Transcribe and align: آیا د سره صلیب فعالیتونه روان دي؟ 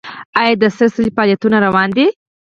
آیا 0.39 0.53
د 0.61 0.63
سره 0.75 0.91
صلیب 0.95 1.13
فعالیتونه 1.17 1.57
روان 1.65 1.89
دي؟ 1.97 2.07